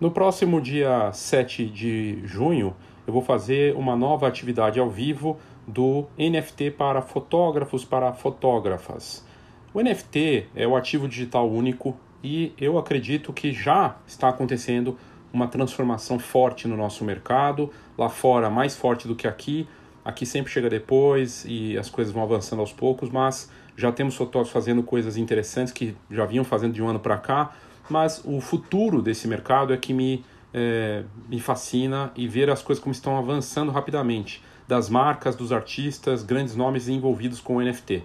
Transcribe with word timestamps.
No 0.00 0.12
próximo 0.12 0.60
dia 0.60 1.10
7 1.12 1.66
de 1.66 2.20
junho, 2.24 2.72
eu 3.04 3.12
vou 3.12 3.20
fazer 3.20 3.74
uma 3.74 3.96
nova 3.96 4.28
atividade 4.28 4.78
ao 4.78 4.88
vivo 4.88 5.36
do 5.66 6.06
NFT 6.16 6.70
para 6.70 7.02
fotógrafos 7.02 7.84
para 7.84 8.12
fotógrafas. 8.12 9.26
O 9.74 9.80
NFT 9.80 10.46
é 10.54 10.68
o 10.68 10.76
ativo 10.76 11.08
digital 11.08 11.50
único 11.50 11.96
e 12.22 12.52
eu 12.60 12.78
acredito 12.78 13.32
que 13.32 13.52
já 13.52 13.96
está 14.06 14.28
acontecendo 14.28 14.96
uma 15.32 15.48
transformação 15.48 16.16
forte 16.16 16.68
no 16.68 16.76
nosso 16.76 17.04
mercado, 17.04 17.68
lá 17.98 18.08
fora 18.08 18.48
mais 18.48 18.76
forte 18.76 19.08
do 19.08 19.16
que 19.16 19.26
aqui. 19.26 19.66
Aqui 20.04 20.24
sempre 20.24 20.52
chega 20.52 20.70
depois 20.70 21.44
e 21.44 21.76
as 21.76 21.90
coisas 21.90 22.14
vão 22.14 22.22
avançando 22.22 22.60
aos 22.60 22.72
poucos, 22.72 23.10
mas 23.10 23.50
já 23.76 23.90
temos 23.90 24.14
fotógrafos 24.14 24.52
fazendo 24.52 24.80
coisas 24.80 25.16
interessantes 25.16 25.72
que 25.72 25.96
já 26.08 26.24
vinham 26.24 26.44
fazendo 26.44 26.72
de 26.72 26.80
um 26.80 26.88
ano 26.88 27.00
para 27.00 27.18
cá 27.18 27.52
mas 27.88 28.22
o 28.24 28.40
futuro 28.40 29.02
desse 29.02 29.26
mercado 29.26 29.72
é 29.72 29.76
que 29.76 29.92
me, 29.92 30.24
é, 30.52 31.04
me 31.28 31.40
fascina 31.40 32.12
e 32.16 32.28
ver 32.28 32.50
as 32.50 32.62
coisas 32.62 32.82
como 32.82 32.92
estão 32.92 33.16
avançando 33.16 33.70
rapidamente, 33.70 34.42
das 34.66 34.88
marcas, 34.88 35.34
dos 35.34 35.50
artistas, 35.50 36.22
grandes 36.22 36.54
nomes 36.54 36.88
envolvidos 36.88 37.40
com 37.40 37.56
o 37.56 37.62
NFT. 37.62 38.02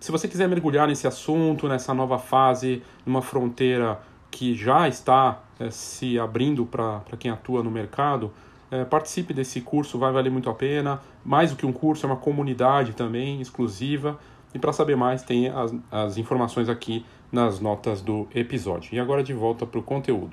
Se 0.00 0.10
você 0.10 0.26
quiser 0.26 0.48
mergulhar 0.48 0.88
nesse 0.88 1.06
assunto, 1.06 1.68
nessa 1.68 1.94
nova 1.94 2.18
fase, 2.18 2.82
numa 3.06 3.22
fronteira 3.22 4.00
que 4.30 4.54
já 4.54 4.88
está 4.88 5.40
é, 5.60 5.70
se 5.70 6.18
abrindo 6.18 6.66
para 6.66 7.02
quem 7.18 7.30
atua 7.30 7.62
no 7.62 7.70
mercado, 7.70 8.32
é, 8.72 8.86
participe 8.86 9.34
desse 9.34 9.60
curso, 9.60 9.98
vai 9.98 10.10
valer 10.10 10.30
muito 10.30 10.48
a 10.48 10.54
pena. 10.54 10.98
Mais 11.22 11.50
do 11.50 11.56
que 11.56 11.66
um 11.66 11.72
curso, 11.72 12.06
é 12.06 12.08
uma 12.08 12.16
comunidade 12.16 12.94
também 12.94 13.38
exclusiva. 13.38 14.18
E 14.54 14.58
para 14.58 14.72
saber 14.72 14.96
mais, 14.96 15.22
tem 15.22 15.48
as, 15.48 15.74
as 15.90 16.16
informações 16.16 16.70
aqui 16.70 17.04
nas 17.30 17.60
notas 17.60 18.00
do 18.00 18.26
episódio. 18.34 18.94
E 18.94 18.98
agora 18.98 19.22
de 19.22 19.34
volta 19.34 19.66
para 19.66 19.78
o 19.78 19.82
conteúdo. 19.82 20.30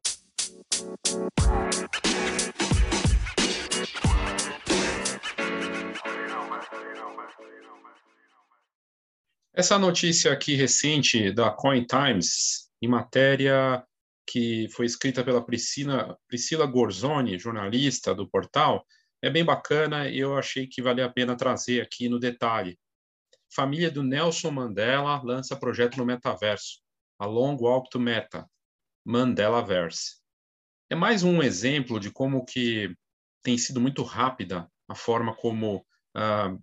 Essa 9.53 9.77
notícia 9.77 10.31
aqui 10.31 10.55
recente 10.55 11.33
da 11.33 11.49
Coin 11.51 11.83
Times, 11.83 12.69
em 12.81 12.87
matéria 12.87 13.83
que 14.29 14.67
foi 14.69 14.85
escrita 14.85 15.23
pela 15.23 15.43
Priscila, 15.43 16.15
Priscila 16.27 16.67
Gorzoni, 16.67 17.39
jornalista 17.39 18.13
do 18.13 18.29
portal, 18.29 18.85
é 19.23 19.29
bem 19.29 19.43
bacana 19.43 20.07
e 20.07 20.19
eu 20.19 20.37
achei 20.37 20.67
que 20.67 20.83
valia 20.83 21.05
a 21.05 21.11
pena 21.11 21.35
trazer 21.35 21.81
aqui 21.81 22.07
no 22.07 22.19
detalhe. 22.19 22.77
Família 23.51 23.89
do 23.89 24.03
Nelson 24.03 24.51
Mandela 24.51 25.19
lança 25.23 25.55
projeto 25.55 25.97
no 25.97 26.05
metaverso. 26.05 26.79
A 27.17 27.25
Long 27.25 27.57
Walk 27.59 27.89
to 27.89 27.99
Meta, 27.99 28.47
Mandelaverse. 29.03 30.19
É 30.91 30.95
mais 30.95 31.23
um 31.23 31.41
exemplo 31.41 31.99
de 31.99 32.11
como 32.11 32.45
que 32.45 32.95
tem 33.41 33.57
sido 33.57 33.81
muito 33.81 34.03
rápida 34.03 34.71
a 34.87 34.93
forma 34.93 35.35
como 35.35 35.85
ah, 36.15 36.55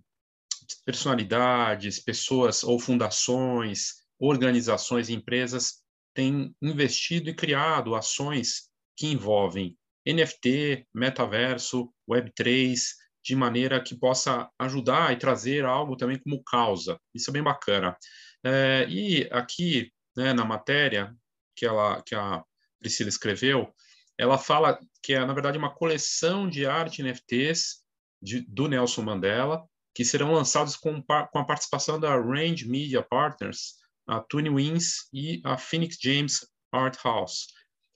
personalidades, 0.85 1.99
pessoas 1.99 2.63
ou 2.63 2.79
fundações, 2.79 4.05
organizações 4.17 5.09
empresas 5.09 5.85
têm 6.17 6.55
investido 6.59 7.29
e 7.29 7.35
criado 7.35 7.93
ações 7.93 8.71
que 8.97 9.05
envolvem 9.05 9.77
NFT, 10.03 10.87
metaverso, 10.91 11.93
Web3, 12.09 12.75
de 13.23 13.35
maneira 13.35 13.79
que 13.79 13.95
possa 13.95 14.49
ajudar 14.57 15.13
e 15.13 15.19
trazer 15.19 15.63
algo 15.63 15.95
também 15.95 16.17
como 16.17 16.43
causa. 16.43 16.99
Isso 17.13 17.29
é 17.29 17.33
bem 17.33 17.43
bacana. 17.43 17.95
É, 18.43 18.87
e 18.89 19.29
aqui 19.31 19.91
né, 20.15 20.33
na 20.33 20.43
matéria 20.43 21.15
que, 21.55 21.67
ela, 21.67 22.01
que 22.01 22.15
a 22.15 22.43
Priscila 22.79 23.09
escreveu, 23.09 23.71
ela 24.17 24.39
fala 24.39 24.79
que 25.03 25.13
é, 25.13 25.23
na 25.23 25.33
verdade, 25.33 25.59
uma 25.59 25.75
coleção 25.75 26.49
de 26.49 26.65
arte 26.65 27.03
NFTs 27.03 27.83
de, 28.19 28.41
do 28.41 28.67
Nelson 28.67 29.03
Mandela, 29.03 29.63
que 29.93 30.03
serão 30.03 30.33
lançados 30.33 30.75
com, 30.75 30.99
com 31.03 31.39
a 31.39 31.45
participação 31.45 31.99
da 31.99 32.15
Range 32.15 32.67
Media 32.67 33.03
Partners, 33.03 33.75
a 34.07 34.21
Twin 34.21 34.49
Wings 34.49 35.09
e 35.13 35.41
a 35.43 35.57
Phoenix 35.57 35.97
James 36.01 36.47
Art 36.71 36.97
House. 37.03 37.47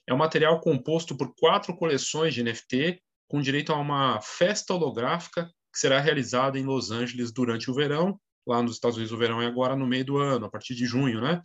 É 0.06 0.12
um 0.12 0.18
material 0.18 0.60
composto 0.60 1.16
por 1.16 1.34
quatro 1.34 1.74
coleções 1.76 2.34
de 2.34 2.42
NFT, 2.42 3.00
com 3.28 3.40
direito 3.40 3.72
a 3.72 3.78
uma 3.78 4.20
festa 4.20 4.74
holográfica 4.74 5.46
que 5.72 5.78
será 5.78 5.98
realizada 6.00 6.58
em 6.58 6.64
Los 6.64 6.90
Angeles 6.90 7.32
durante 7.32 7.70
o 7.70 7.74
verão. 7.74 8.20
Lá 8.46 8.62
nos 8.62 8.74
Estados 8.74 8.96
Unidos, 8.96 9.12
o 9.12 9.16
verão 9.16 9.40
é 9.40 9.46
agora 9.46 9.74
no 9.74 9.86
meio 9.86 10.04
do 10.04 10.18
ano, 10.18 10.46
a 10.46 10.50
partir 10.50 10.74
de 10.74 10.84
junho, 10.84 11.20
né? 11.20 11.40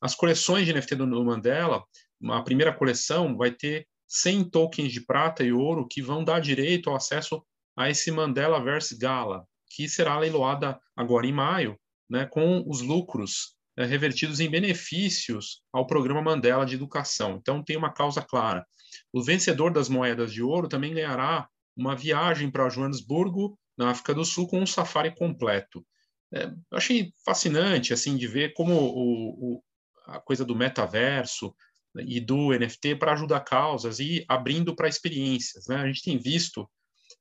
As 0.00 0.14
coleções 0.14 0.66
de 0.66 0.72
NFT 0.72 0.96
do 0.96 1.24
Mandela, 1.24 1.84
a 2.30 2.42
primeira 2.42 2.72
coleção 2.72 3.36
vai 3.36 3.52
ter 3.52 3.86
100 4.08 4.50
tokens 4.50 4.92
de 4.92 5.04
prata 5.04 5.44
e 5.44 5.52
ouro 5.52 5.86
que 5.86 6.02
vão 6.02 6.24
dar 6.24 6.40
direito 6.40 6.88
ao 6.88 6.96
acesso 6.96 7.44
a 7.76 7.90
esse 7.90 8.10
Mandela 8.10 8.62
Verse 8.62 8.96
Gala, 8.96 9.44
que 9.70 9.88
será 9.88 10.18
leiloada 10.18 10.80
agora 10.96 11.26
em 11.26 11.32
maio, 11.32 11.78
né, 12.10 12.26
com 12.26 12.64
os 12.66 12.80
lucros 12.80 13.57
revertidos 13.84 14.40
em 14.40 14.50
benefícios 14.50 15.62
ao 15.72 15.86
programa 15.86 16.22
Mandela 16.22 16.66
de 16.66 16.74
educação. 16.74 17.38
Então 17.40 17.62
tem 17.62 17.76
uma 17.76 17.92
causa 17.92 18.22
clara. 18.22 18.66
O 19.12 19.22
vencedor 19.22 19.72
das 19.72 19.88
moedas 19.88 20.32
de 20.32 20.42
ouro 20.42 20.68
também 20.68 20.94
ganhará 20.94 21.48
uma 21.76 21.94
viagem 21.94 22.50
para 22.50 22.68
Joanesburgo, 22.68 23.58
na 23.76 23.90
África 23.90 24.12
do 24.12 24.24
Sul, 24.24 24.48
com 24.48 24.60
um 24.60 24.66
safari 24.66 25.14
completo. 25.14 25.86
É, 26.34 26.50
achei 26.72 27.12
fascinante 27.24 27.92
assim 27.92 28.16
de 28.16 28.26
ver 28.26 28.52
como 28.52 28.74
o, 28.74 29.54
o, 29.56 29.62
a 30.06 30.20
coisa 30.20 30.44
do 30.44 30.56
metaverso 30.56 31.54
e 31.96 32.20
do 32.20 32.50
NFT 32.50 32.96
para 32.96 33.12
ajudar 33.12 33.40
causas 33.40 33.98
e 34.00 34.24
abrindo 34.28 34.74
para 34.74 34.88
experiências. 34.88 35.66
Né? 35.68 35.76
A 35.76 35.86
gente 35.86 36.02
tem 36.02 36.18
visto 36.18 36.68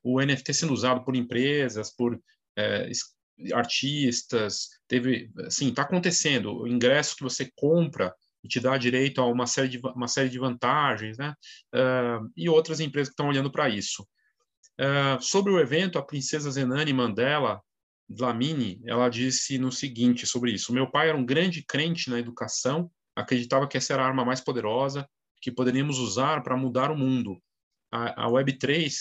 o 0.04 0.20
NFT 0.20 0.54
sendo 0.54 0.74
usado 0.74 1.04
por 1.06 1.16
empresas, 1.16 1.96
por 1.96 2.20
é, 2.58 2.90
artistas, 3.54 4.70
teve, 4.88 5.32
assim, 5.46 5.70
está 5.70 5.84
acontecendo. 5.84 6.62
O 6.62 6.68
ingresso 6.68 7.16
que 7.16 7.24
você 7.24 7.52
compra 7.56 8.14
e 8.44 8.48
te 8.48 8.60
dá 8.60 8.78
direito 8.78 9.22
a 9.22 9.26
uma 9.26 9.48
série 9.48 9.70
de, 9.70 9.80
uma 9.80 10.08
série 10.08 10.30
de 10.30 10.40
vantagens, 10.40 11.18
né? 11.18 11.34
Uh, 11.74 12.30
e 12.36 12.50
outras 12.50 12.80
empresas 12.80 13.10
que 13.10 13.14
estão 13.14 13.28
olhando 13.28 13.52
para 13.52 13.70
isso. 13.70 14.08
Uh, 14.80 15.22
sobre 15.22 15.52
o 15.52 15.60
evento, 15.60 15.98
a 15.98 16.04
princesa 16.04 16.52
Zenani 16.52 16.94
Mandela 16.94 17.62
Dlamini, 18.10 18.82
ela 18.86 19.10
disse 19.10 19.58
no 19.58 19.72
seguinte 19.72 20.26
sobre 20.26 20.52
isso: 20.52 20.74
meu 20.74 20.90
pai 20.90 21.10
era 21.10 21.18
um 21.18 21.26
grande 21.26 21.64
crente 21.64 22.10
na 22.10 22.20
educação, 22.20 22.90
acreditava 23.16 23.68
que 23.68 23.78
essa 23.78 23.94
era 23.94 24.04
a 24.04 24.08
arma 24.08 24.24
mais 24.24 24.40
poderosa 24.40 25.08
que 25.42 25.52
poderíamos 25.52 26.00
usar 26.00 26.42
para 26.42 26.58
mudar 26.58 26.92
o 26.92 26.98
mundo. 26.98 27.42
A, 27.92 28.26
a 28.26 28.30
Web3 28.30 28.92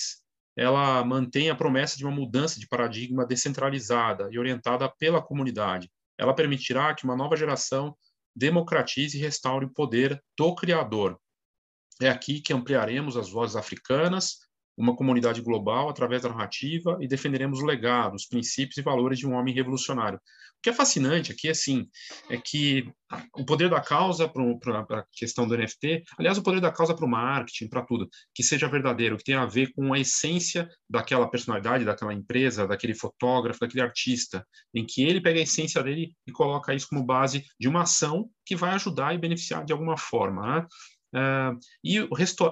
ela 0.56 1.04
mantém 1.04 1.50
a 1.50 1.54
promessa 1.54 1.98
de 1.98 2.04
uma 2.04 2.14
mudança 2.14 2.58
de 2.58 2.66
paradigma 2.66 3.26
descentralizada 3.26 4.28
e 4.30 4.38
orientada 4.38 4.88
pela 4.88 5.22
comunidade. 5.22 5.90
Ela 6.18 6.34
permitirá 6.34 6.94
que 6.94 7.04
uma 7.04 7.16
nova 7.16 7.36
geração 7.36 7.94
democratize 8.34 9.18
e 9.18 9.20
restaure 9.20 9.66
o 9.66 9.72
poder 9.72 10.22
do 10.36 10.54
criador. 10.54 11.20
É 12.00 12.08
aqui 12.08 12.40
que 12.40 12.52
ampliaremos 12.52 13.16
as 13.16 13.30
vozes 13.30 13.56
africanas, 13.56 14.38
uma 14.76 14.94
comunidade 14.94 15.40
global 15.40 15.88
através 15.88 16.22
da 16.22 16.28
narrativa 16.28 16.98
e 17.00 17.08
defenderemos 17.08 17.60
o 17.60 17.66
legado, 17.66 18.14
os 18.14 18.26
princípios 18.26 18.76
e 18.76 18.82
valores 18.82 19.18
de 19.18 19.26
um 19.26 19.34
homem 19.34 19.54
revolucionário. 19.54 20.18
O 20.18 20.62
que 20.62 20.70
é 20.70 20.72
fascinante 20.72 21.32
aqui, 21.32 21.48
assim, 21.48 21.86
é 22.28 22.36
que 22.36 22.90
o 23.36 23.44
poder 23.44 23.70
da 23.70 23.80
causa 23.80 24.28
para 24.28 24.80
a 24.80 25.04
questão 25.12 25.46
do 25.46 25.56
NFT, 25.56 26.02
aliás, 26.18 26.38
o 26.38 26.42
poder 26.42 26.60
da 26.60 26.72
causa 26.72 26.94
para 26.94 27.04
o 27.04 27.08
marketing, 27.08 27.68
para 27.68 27.82
tudo, 27.82 28.08
que 28.34 28.42
seja 28.42 28.68
verdadeiro, 28.68 29.16
que 29.16 29.24
tenha 29.24 29.42
a 29.42 29.46
ver 29.46 29.72
com 29.74 29.92
a 29.92 29.98
essência 29.98 30.68
daquela 30.88 31.28
personalidade, 31.30 31.84
daquela 31.84 32.12
empresa, 32.12 32.66
daquele 32.66 32.94
fotógrafo, 32.94 33.60
daquele 33.60 33.82
artista, 33.82 34.44
em 34.74 34.84
que 34.84 35.02
ele 35.02 35.20
pega 35.20 35.38
a 35.38 35.42
essência 35.42 35.82
dele 35.82 36.12
e 36.26 36.32
coloca 36.32 36.74
isso 36.74 36.88
como 36.88 37.04
base 37.04 37.44
de 37.60 37.68
uma 37.68 37.82
ação 37.82 38.28
que 38.44 38.56
vai 38.56 38.70
ajudar 38.74 39.14
e 39.14 39.18
beneficiar 39.18 39.64
de 39.64 39.72
alguma 39.72 39.96
forma. 39.96 40.60
Né? 40.60 40.66
Uh, 41.14 41.58
e 41.82 42.06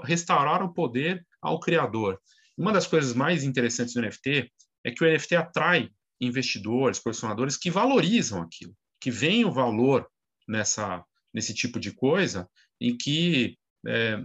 restaurar 0.04 0.62
o 0.62 0.72
poder 0.72 1.26
ao 1.44 1.60
criador. 1.60 2.18
Uma 2.56 2.72
das 2.72 2.86
coisas 2.86 3.14
mais 3.14 3.44
interessantes 3.44 3.94
do 3.94 4.00
NFT 4.00 4.50
é 4.84 4.90
que 4.90 5.04
o 5.04 5.06
NFT 5.06 5.36
atrai 5.36 5.90
investidores, 6.20 6.98
colecionadores 6.98 7.56
que 7.56 7.70
valorizam 7.70 8.40
aquilo, 8.42 8.74
que 9.00 9.10
veem 9.10 9.44
o 9.44 9.52
valor 9.52 10.08
nessa 10.48 11.04
nesse 11.32 11.52
tipo 11.52 11.80
de 11.80 11.90
coisa, 11.90 12.48
em 12.80 12.96
que 12.96 13.58
é, 13.84 14.24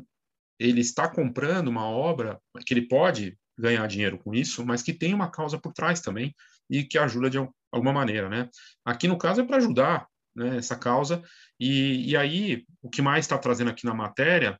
ele 0.59 0.79
está 0.79 1.09
comprando 1.09 1.67
uma 1.67 1.89
obra 1.89 2.39
que 2.63 2.71
ele 2.71 2.87
pode 2.87 3.35
ganhar 3.57 3.87
dinheiro 3.87 4.19
com 4.19 4.31
isso, 4.33 4.63
mas 4.63 4.83
que 4.83 4.93
tem 4.93 5.11
uma 5.11 5.31
causa 5.31 5.57
por 5.57 5.73
trás 5.73 6.01
também 6.01 6.35
e 6.69 6.83
que 6.83 6.99
ajuda 6.99 7.31
de 7.31 7.37
alguma 7.71 7.91
maneira, 7.91 8.29
né? 8.29 8.47
Aqui 8.85 9.07
no 9.07 9.17
caso 9.17 9.41
é 9.41 9.43
para 9.43 9.57
ajudar 9.57 10.07
né, 10.35 10.57
essa 10.57 10.75
causa 10.77 11.23
e, 11.59 12.11
e 12.11 12.15
aí 12.15 12.63
o 12.79 12.89
que 12.91 13.01
mais 13.01 13.25
está 13.25 13.39
trazendo 13.39 13.71
aqui 13.71 13.85
na 13.85 13.93
matéria 13.93 14.59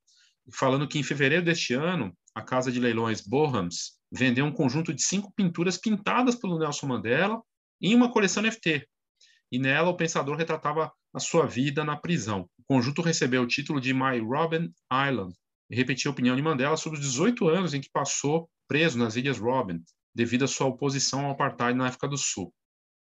falando 0.51 0.88
que 0.88 0.97
em 0.97 1.03
fevereiro 1.03 1.45
deste 1.45 1.73
ano, 1.75 2.15
a 2.35 2.41
casa 2.41 2.71
de 2.71 2.79
leilões 2.79 3.21
Bohams 3.21 3.99
vendeu 4.11 4.45
um 4.45 4.51
conjunto 4.51 4.93
de 4.93 5.01
cinco 5.03 5.31
pinturas 5.35 5.77
pintadas 5.77 6.35
pelo 6.35 6.57
Nelson 6.57 6.87
Mandela 6.87 7.41
em 7.81 7.95
uma 7.95 8.11
coleção 8.11 8.43
NFT. 8.43 8.87
E 9.51 9.59
nela 9.59 9.89
o 9.89 9.97
pensador 9.97 10.37
retratava 10.37 10.91
a 11.13 11.19
sua 11.19 11.45
vida 11.45 11.83
na 11.83 11.95
prisão. 11.95 12.47
O 12.57 12.63
conjunto 12.67 13.01
recebeu 13.01 13.43
o 13.43 13.47
título 13.47 13.81
de 13.81 13.93
My 13.93 14.19
Robben 14.19 14.71
Island, 14.91 15.33
e 15.69 15.75
repetir 15.75 16.07
a 16.07 16.11
opinião 16.11 16.35
de 16.35 16.41
Mandela 16.41 16.77
sobre 16.77 16.99
os 16.99 17.05
18 17.05 17.47
anos 17.47 17.73
em 17.73 17.81
que 17.81 17.89
passou 17.91 18.49
preso 18.67 18.97
nas 18.97 19.15
Ilhas 19.15 19.39
Robben, 19.39 19.83
devido 20.13 20.45
à 20.45 20.47
sua 20.47 20.67
oposição 20.67 21.25
ao 21.25 21.31
apartheid 21.31 21.77
na 21.77 21.87
África 21.87 22.07
do 22.07 22.17
Sul. 22.17 22.53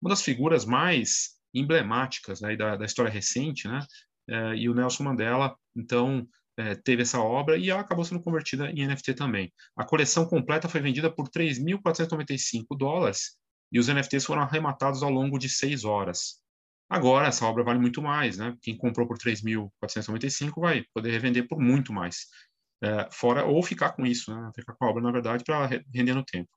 Uma 0.01 0.09
das 0.09 0.21
figuras 0.21 0.65
mais 0.65 1.38
emblemáticas 1.53 2.41
né, 2.41 2.56
da, 2.56 2.75
da, 2.75 2.85
história 2.85 3.12
recente, 3.12 3.68
né? 3.68 3.80
É, 4.30 4.56
e 4.56 4.69
o 4.69 4.73
Nelson 4.73 5.03
Mandela, 5.03 5.56
então, 5.75 6.27
é, 6.57 6.75
teve 6.75 7.04
essa 7.04 7.19
obra 7.19 7.57
e 7.57 7.69
ela 7.69 7.81
acabou 7.81 8.04
sendo 8.04 8.21
convertida 8.21 8.69
em 8.71 8.86
NFT 8.86 9.13
também. 9.13 9.54
A 9.75 9.86
coleção 9.86 10.25
completa 10.25 10.68
foi 10.68 10.81
vendida 10.81 11.12
por 11.12 11.30
3.495 11.30 12.65
dólares 12.77 13.38
e 13.71 13.80
os 13.80 13.88
NFTs 13.88 14.25
foram 14.25 14.42
arrematados 14.42 15.04
ao 15.04 15.09
longo 15.09 15.38
de 15.38 15.50
seis 15.50 15.83
horas. 15.86 16.42
Agora, 16.89 17.27
essa 17.27 17.45
obra 17.45 17.63
vale 17.63 17.80
muito 17.80 18.01
mais, 18.01 18.38
né? 18.38 18.56
Quem 18.62 18.77
comprou 18.77 19.07
por 19.07 19.18
3.495 19.18 20.62
vai 20.62 20.83
poder 20.94 21.12
revender 21.12 21.48
por 21.48 21.59
muito 21.59 21.92
mais. 21.92 22.27
É, 22.81 23.09
fora 23.12 23.44
ou 23.45 23.62
ficar 23.62 23.92
com 23.92 24.06
isso, 24.06 24.33
né? 24.33 24.51
Ficar 24.56 24.74
com 24.74 24.86
a 24.86 24.89
obra, 24.89 25.04
na 25.04 25.12
verdade, 25.12 25.44
para 25.44 25.68
render 25.94 26.13
no 26.13 26.24
tempo. 26.24 26.50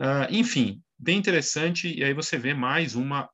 Uh, 0.00 0.26
enfim, 0.30 0.82
bem 0.98 1.18
interessante, 1.18 1.94
e 1.94 2.02
aí 2.02 2.14
você 2.14 2.38
vê 2.38 2.54
mais 2.54 2.94
uma, 2.94 3.26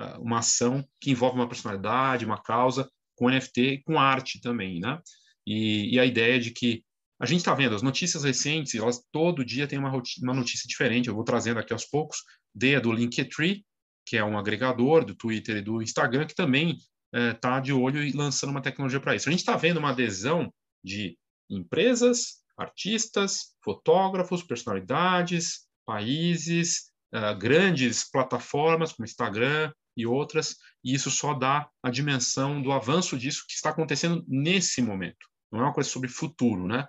uh, 0.00 0.20
uma 0.20 0.38
ação 0.38 0.82
que 0.98 1.10
envolve 1.10 1.36
uma 1.36 1.46
personalidade, 1.46 2.24
uma 2.24 2.42
causa, 2.42 2.90
com 3.14 3.28
NFT 3.28 3.82
com 3.84 4.00
arte 4.00 4.40
também, 4.40 4.80
né? 4.80 4.98
E, 5.46 5.94
e 5.94 6.00
a 6.00 6.04
ideia 6.04 6.38
de 6.38 6.50
que 6.50 6.84
a 7.20 7.26
gente 7.26 7.38
está 7.38 7.54
vendo 7.54 7.74
as 7.74 7.82
notícias 7.82 8.24
recentes, 8.24 8.74
elas 8.74 9.02
todo 9.12 9.44
dia 9.44 9.66
tem 9.66 9.78
uma, 9.78 9.90
uma 10.22 10.34
notícia 10.34 10.66
diferente, 10.68 11.08
eu 11.08 11.14
vou 11.14 11.24
trazendo 11.24 11.60
aqui 11.60 11.72
aos 11.72 11.84
poucos, 11.84 12.18
dei 12.54 12.76
a 12.76 12.80
do 12.80 12.92
Linktree, 12.92 13.64
que 14.06 14.16
é 14.16 14.24
um 14.24 14.36
agregador 14.36 15.04
do 15.04 15.14
Twitter 15.14 15.58
e 15.58 15.62
do 15.62 15.80
Instagram, 15.80 16.26
que 16.26 16.34
também 16.34 16.76
está 17.12 17.58
eh, 17.58 17.60
de 17.60 17.72
olho 17.72 18.02
e 18.02 18.12
lançando 18.12 18.50
uma 18.50 18.60
tecnologia 18.60 19.00
para 19.00 19.14
isso. 19.14 19.28
A 19.28 19.32
gente 19.32 19.40
está 19.40 19.56
vendo 19.56 19.78
uma 19.78 19.90
adesão 19.90 20.52
de 20.82 21.16
empresas, 21.48 22.42
artistas, 22.56 23.54
fotógrafos, 23.62 24.42
personalidades, 24.42 25.66
países, 25.86 26.90
uh, 27.14 27.36
grandes 27.36 28.08
plataformas 28.10 28.92
como 28.92 29.04
Instagram 29.04 29.72
e 29.96 30.06
outras, 30.06 30.56
e 30.82 30.94
isso 30.94 31.10
só 31.10 31.34
dá 31.34 31.68
a 31.82 31.90
dimensão 31.90 32.60
do 32.60 32.72
avanço 32.72 33.16
disso 33.18 33.44
que 33.46 33.54
está 33.54 33.70
acontecendo 33.70 34.24
nesse 34.26 34.82
momento. 34.82 35.26
Não 35.54 35.60
é 35.64 35.64
uma 35.64 35.72
coisa 35.72 35.88
sobre 35.88 36.08
futuro, 36.08 36.66
né? 36.66 36.86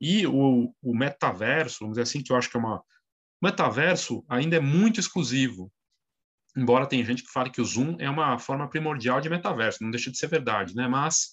E 0.00 0.26
o, 0.26 0.74
o 0.82 0.96
metaverso, 0.96 1.80
vamos 1.80 1.94
dizer 1.94 2.02
assim, 2.02 2.22
que 2.22 2.32
eu 2.32 2.36
acho 2.36 2.50
que 2.50 2.56
é 2.56 2.60
uma. 2.60 2.82
Metaverso 3.42 4.24
ainda 4.28 4.56
é 4.56 4.60
muito 4.60 5.00
exclusivo, 5.00 5.72
embora 6.56 6.86
tenha 6.86 7.04
gente 7.04 7.22
que 7.22 7.30
fale 7.30 7.50
que 7.50 7.60
o 7.60 7.64
Zoom 7.64 7.96
é 7.98 8.08
uma 8.08 8.38
forma 8.38 8.68
primordial 8.68 9.20
de 9.20 9.30
metaverso, 9.30 9.82
não 9.82 9.90
deixa 9.90 10.10
de 10.10 10.18
ser 10.18 10.28
verdade, 10.28 10.74
né? 10.74 10.86
Mas 10.88 11.30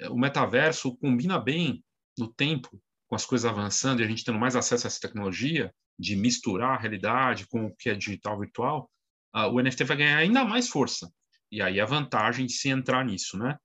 eh, 0.00 0.08
o 0.08 0.16
metaverso 0.16 0.96
combina 0.96 1.38
bem 1.38 1.82
no 2.18 2.32
tempo, 2.32 2.80
com 3.08 3.14
as 3.14 3.24
coisas 3.24 3.50
avançando 3.50 4.00
e 4.00 4.04
a 4.04 4.08
gente 4.08 4.24
tendo 4.24 4.38
mais 4.38 4.56
acesso 4.56 4.86
a 4.86 4.88
essa 4.88 5.00
tecnologia, 5.00 5.72
de 5.98 6.14
misturar 6.16 6.74
a 6.74 6.78
realidade 6.78 7.46
com 7.46 7.66
o 7.66 7.74
que 7.74 7.88
é 7.88 7.94
digital 7.94 8.38
virtual, 8.38 8.90
uh, 9.34 9.48
o 9.48 9.60
NFT 9.60 9.84
vai 9.84 9.96
ganhar 9.96 10.18
ainda 10.18 10.44
mais 10.44 10.68
força. 10.68 11.10
E 11.50 11.62
aí 11.62 11.80
a 11.80 11.86
vantagem 11.86 12.46
de 12.46 12.52
se 12.52 12.68
entrar 12.68 13.04
nisso, 13.04 13.38
né? 13.38 13.56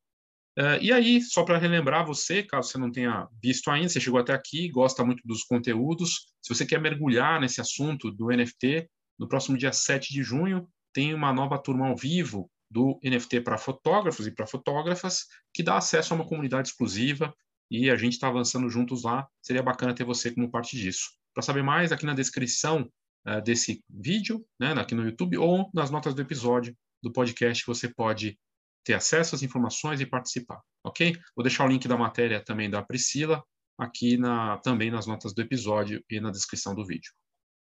Uh, 0.59 0.81
e 0.81 0.91
aí, 0.91 1.21
só 1.21 1.43
para 1.43 1.57
relembrar 1.57 2.05
você, 2.05 2.43
caso 2.43 2.69
você 2.69 2.77
não 2.77 2.91
tenha 2.91 3.27
visto 3.41 3.69
ainda, 3.71 3.87
você 3.87 4.01
chegou 4.01 4.19
até 4.19 4.33
aqui, 4.33 4.69
gosta 4.69 5.03
muito 5.03 5.21
dos 5.25 5.43
conteúdos, 5.43 6.25
se 6.41 6.53
você 6.53 6.65
quer 6.65 6.79
mergulhar 6.79 7.39
nesse 7.39 7.61
assunto 7.61 8.11
do 8.11 8.27
NFT, 8.27 8.89
no 9.17 9.27
próximo 9.27 9.57
dia 9.57 9.71
7 9.71 10.11
de 10.11 10.23
junho 10.23 10.67
tem 10.93 11.13
uma 11.13 11.31
nova 11.31 11.57
turma 11.57 11.87
ao 11.87 11.95
vivo 11.95 12.49
do 12.69 12.99
NFT 13.03 13.41
para 13.41 13.57
fotógrafos 13.57 14.25
e 14.27 14.31
para 14.31 14.47
fotógrafas, 14.47 15.25
que 15.53 15.61
dá 15.61 15.77
acesso 15.77 16.13
a 16.13 16.15
uma 16.15 16.27
comunidade 16.27 16.69
exclusiva 16.69 17.33
e 17.69 17.89
a 17.89 17.95
gente 17.95 18.13
está 18.13 18.27
avançando 18.27 18.69
juntos 18.69 19.03
lá. 19.03 19.27
Seria 19.41 19.61
bacana 19.61 19.93
ter 19.93 20.03
você 20.03 20.33
como 20.33 20.49
parte 20.49 20.77
disso. 20.77 21.11
Para 21.33 21.43
saber 21.43 21.63
mais, 21.63 21.91
aqui 21.91 22.05
na 22.05 22.13
descrição 22.13 22.89
uh, 23.27 23.41
desse 23.41 23.83
vídeo, 23.89 24.45
né, 24.59 24.73
aqui 24.73 24.95
no 24.95 25.05
YouTube, 25.05 25.37
ou 25.37 25.69
nas 25.73 25.89
notas 25.89 26.13
do 26.13 26.21
episódio 26.21 26.75
do 27.01 27.11
podcast, 27.11 27.65
você 27.65 27.87
pode 27.87 28.37
ter 28.83 28.93
acesso 28.93 29.35
às 29.35 29.43
informações 29.43 29.99
e 29.99 30.05
participar, 30.05 30.61
ok? 30.83 31.13
Vou 31.35 31.43
deixar 31.43 31.65
o 31.65 31.67
link 31.67 31.87
da 31.87 31.97
matéria 31.97 32.43
também 32.43 32.69
da 32.69 32.81
Priscila 32.81 33.43
aqui 33.77 34.17
na, 34.17 34.57
também 34.59 34.91
nas 34.91 35.07
notas 35.07 35.33
do 35.33 35.41
episódio 35.41 36.03
e 36.09 36.19
na 36.19 36.31
descrição 36.31 36.75
do 36.75 36.85
vídeo. 36.85 37.11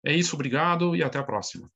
É 0.05 0.13
isso, 0.13 0.35
obrigado 0.35 0.95
e 0.95 1.03
até 1.03 1.19
a 1.19 1.23
próxima. 1.23 1.69